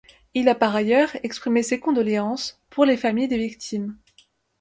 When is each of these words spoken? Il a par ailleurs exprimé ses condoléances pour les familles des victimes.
Il 0.33 0.49
a 0.49 0.55
par 0.55 0.75
ailleurs 0.75 1.11
exprimé 1.21 1.61
ses 1.61 1.79
condoléances 1.79 2.59
pour 2.71 2.85
les 2.85 2.97
familles 2.97 3.27
des 3.27 3.37
victimes. 3.37 3.99